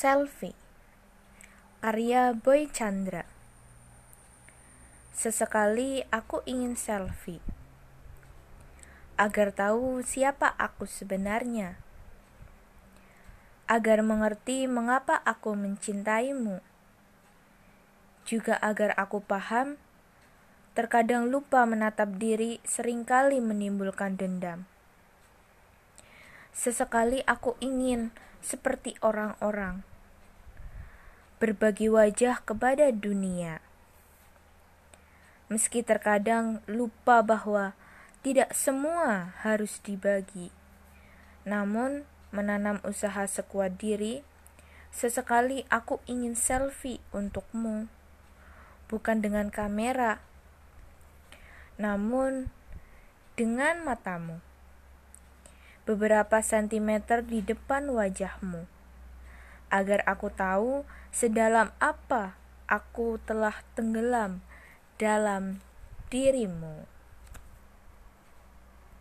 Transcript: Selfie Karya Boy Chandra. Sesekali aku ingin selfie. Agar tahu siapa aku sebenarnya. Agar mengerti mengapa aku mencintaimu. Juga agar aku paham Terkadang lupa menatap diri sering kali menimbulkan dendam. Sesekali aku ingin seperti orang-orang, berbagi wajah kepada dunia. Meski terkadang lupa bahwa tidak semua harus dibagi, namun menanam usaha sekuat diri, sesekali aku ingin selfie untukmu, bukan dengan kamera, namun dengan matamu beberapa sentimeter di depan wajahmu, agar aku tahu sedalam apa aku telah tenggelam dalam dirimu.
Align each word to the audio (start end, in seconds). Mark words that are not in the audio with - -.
Selfie 0.00 0.56
Karya 1.84 2.32
Boy 2.32 2.72
Chandra. 2.72 3.28
Sesekali 5.12 6.08
aku 6.08 6.40
ingin 6.48 6.72
selfie. 6.72 7.44
Agar 9.20 9.52
tahu 9.52 10.00
siapa 10.00 10.56
aku 10.56 10.88
sebenarnya. 10.88 11.76
Agar 13.68 14.00
mengerti 14.00 14.64
mengapa 14.64 15.20
aku 15.20 15.52
mencintaimu. 15.52 16.64
Juga 18.24 18.56
agar 18.56 18.96
aku 18.96 19.20
paham 19.20 19.76
Terkadang 20.72 21.28
lupa 21.28 21.68
menatap 21.68 22.16
diri 22.16 22.56
sering 22.64 23.04
kali 23.04 23.36
menimbulkan 23.44 24.16
dendam. 24.16 24.64
Sesekali 26.56 27.20
aku 27.28 27.60
ingin 27.60 28.16
seperti 28.40 28.96
orang-orang, 29.04 29.84
berbagi 31.40 31.88
wajah 31.88 32.44
kepada 32.44 32.92
dunia. 32.92 33.64
Meski 35.48 35.80
terkadang 35.80 36.60
lupa 36.68 37.24
bahwa 37.24 37.72
tidak 38.20 38.52
semua 38.52 39.32
harus 39.40 39.80
dibagi, 39.80 40.52
namun 41.48 42.04
menanam 42.30 42.78
usaha 42.84 43.24
sekuat 43.24 43.80
diri, 43.80 44.20
sesekali 44.92 45.64
aku 45.72 45.98
ingin 46.04 46.36
selfie 46.36 47.00
untukmu, 47.10 47.88
bukan 48.92 49.24
dengan 49.24 49.48
kamera, 49.48 50.22
namun 51.80 52.52
dengan 53.34 53.80
matamu 53.80 54.49
beberapa 55.88 56.40
sentimeter 56.44 57.24
di 57.24 57.40
depan 57.44 57.88
wajahmu, 57.90 58.68
agar 59.70 60.04
aku 60.04 60.28
tahu 60.32 60.84
sedalam 61.10 61.70
apa 61.82 62.38
aku 62.70 63.18
telah 63.26 63.60
tenggelam 63.74 64.44
dalam 65.00 65.58
dirimu. 66.12 66.86